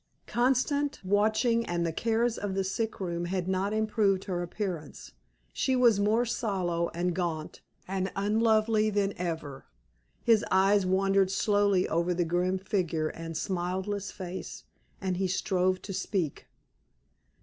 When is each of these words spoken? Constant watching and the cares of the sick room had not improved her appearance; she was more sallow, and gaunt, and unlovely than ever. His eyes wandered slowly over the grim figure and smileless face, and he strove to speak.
Constant 0.25 0.99
watching 1.05 1.63
and 1.67 1.85
the 1.85 1.91
cares 1.93 2.35
of 2.35 2.55
the 2.55 2.63
sick 2.63 2.99
room 2.99 3.25
had 3.25 3.47
not 3.47 3.71
improved 3.71 4.23
her 4.23 4.41
appearance; 4.41 5.11
she 5.53 5.75
was 5.75 5.99
more 5.99 6.25
sallow, 6.25 6.89
and 6.95 7.13
gaunt, 7.13 7.61
and 7.87 8.11
unlovely 8.15 8.89
than 8.89 9.13
ever. 9.15 9.67
His 10.23 10.43
eyes 10.49 10.87
wandered 10.87 11.29
slowly 11.29 11.87
over 11.87 12.15
the 12.15 12.25
grim 12.25 12.57
figure 12.57 13.09
and 13.09 13.37
smileless 13.37 14.09
face, 14.11 14.63
and 14.99 15.17
he 15.17 15.27
strove 15.27 15.83
to 15.83 15.93
speak. 15.93 16.47